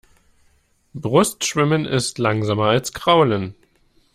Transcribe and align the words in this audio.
Brustschwimmen 0.95 1.85
ist 1.85 2.17
langsamer 2.17 2.69
als 2.69 2.91
Kraulen. 2.91 3.53